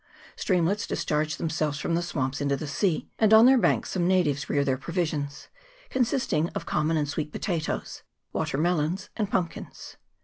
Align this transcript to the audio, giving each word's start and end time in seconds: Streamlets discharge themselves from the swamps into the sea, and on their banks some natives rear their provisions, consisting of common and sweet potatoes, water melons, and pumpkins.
Streamlets 0.35 0.87
discharge 0.87 1.37
themselves 1.37 1.77
from 1.77 1.93
the 1.93 2.01
swamps 2.01 2.41
into 2.41 2.57
the 2.57 2.65
sea, 2.65 3.07
and 3.19 3.31
on 3.35 3.45
their 3.45 3.59
banks 3.59 3.91
some 3.91 4.07
natives 4.07 4.49
rear 4.49 4.65
their 4.65 4.75
provisions, 4.75 5.47
consisting 5.91 6.49
of 6.55 6.65
common 6.65 6.97
and 6.97 7.07
sweet 7.07 7.31
potatoes, 7.31 8.01
water 8.33 8.57
melons, 8.57 9.11
and 9.15 9.29
pumpkins. 9.29 9.97